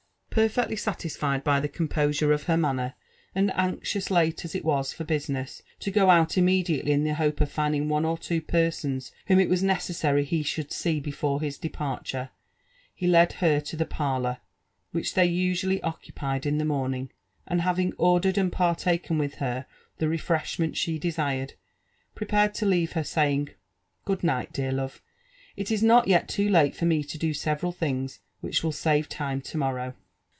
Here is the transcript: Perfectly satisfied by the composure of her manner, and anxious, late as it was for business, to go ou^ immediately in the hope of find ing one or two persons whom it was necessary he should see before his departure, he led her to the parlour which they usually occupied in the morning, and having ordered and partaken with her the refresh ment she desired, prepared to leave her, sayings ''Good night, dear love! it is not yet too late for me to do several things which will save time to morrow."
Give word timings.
Perfectly 0.31 0.77
satisfied 0.77 1.43
by 1.43 1.59
the 1.59 1.67
composure 1.67 2.31
of 2.31 2.43
her 2.43 2.55
manner, 2.55 2.93
and 3.35 3.51
anxious, 3.53 4.09
late 4.09 4.45
as 4.45 4.55
it 4.55 4.63
was 4.63 4.93
for 4.93 5.03
business, 5.03 5.61
to 5.81 5.91
go 5.91 6.07
ou^ 6.07 6.37
immediately 6.37 6.93
in 6.93 7.03
the 7.03 7.15
hope 7.15 7.41
of 7.41 7.51
find 7.51 7.75
ing 7.75 7.89
one 7.89 8.05
or 8.05 8.17
two 8.17 8.39
persons 8.39 9.11
whom 9.27 9.39
it 9.41 9.49
was 9.49 9.61
necessary 9.61 10.23
he 10.23 10.41
should 10.41 10.71
see 10.71 11.01
before 11.01 11.41
his 11.41 11.57
departure, 11.57 12.29
he 12.95 13.07
led 13.07 13.33
her 13.33 13.59
to 13.59 13.75
the 13.75 13.85
parlour 13.85 14.37
which 14.93 15.15
they 15.15 15.25
usually 15.25 15.81
occupied 15.83 16.45
in 16.45 16.59
the 16.59 16.63
morning, 16.63 17.11
and 17.45 17.63
having 17.63 17.91
ordered 17.97 18.37
and 18.37 18.53
partaken 18.53 19.17
with 19.17 19.35
her 19.35 19.65
the 19.97 20.07
refresh 20.07 20.57
ment 20.57 20.77
she 20.77 20.97
desired, 20.97 21.55
prepared 22.15 22.53
to 22.53 22.65
leave 22.65 22.93
her, 22.93 23.03
sayings 23.03 23.49
''Good 24.05 24.23
night, 24.23 24.53
dear 24.53 24.71
love! 24.71 25.01
it 25.57 25.71
is 25.71 25.83
not 25.83 26.07
yet 26.07 26.29
too 26.29 26.47
late 26.47 26.73
for 26.73 26.85
me 26.85 27.03
to 27.03 27.17
do 27.17 27.33
several 27.33 27.73
things 27.73 28.21
which 28.39 28.63
will 28.63 28.71
save 28.71 29.09
time 29.09 29.41
to 29.41 29.57
morrow." 29.57 29.93